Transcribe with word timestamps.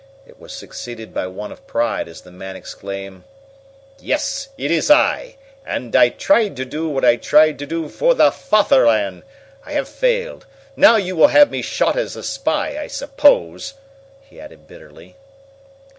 It 0.25 0.39
was 0.39 0.51
succeeded 0.51 1.13
by 1.13 1.27
one 1.27 1.51
of 1.51 1.67
pride 1.67 2.07
as 2.07 2.21
the 2.21 2.31
man 2.31 2.55
exclaimed: 2.55 3.21
"Yes, 3.99 4.49
it 4.57 4.71
is 4.71 4.89
I! 4.89 5.35
And 5.63 5.95
I 5.95 6.09
tried 6.09 6.55
to 6.55 6.65
do 6.65 6.89
what 6.89 7.05
I 7.05 7.17
tried 7.17 7.59
to 7.59 7.67
do 7.67 7.87
for 7.87 8.15
the 8.15 8.31
Fatherland! 8.31 9.21
I 9.63 9.73
have 9.73 9.87
failed. 9.87 10.47
Now 10.75 10.95
you 10.95 11.15
will 11.15 11.27
have 11.27 11.51
me 11.51 11.61
shot 11.61 11.95
as 11.97 12.15
a 12.15 12.23
spy, 12.23 12.81
I 12.81 12.87
suppose!" 12.87 13.75
he 14.23 14.39
added 14.41 14.67
bitterly. 14.67 15.17